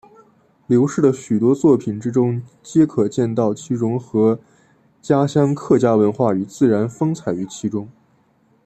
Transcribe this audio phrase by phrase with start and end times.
[0.65, 4.39] 刘氏的许多作品之中皆可见到其融合
[4.99, 7.87] 家乡客家文化与自然风采于其中。